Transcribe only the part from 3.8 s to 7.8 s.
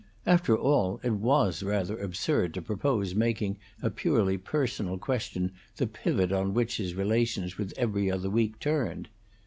a purely personal question the pivot on which his relations with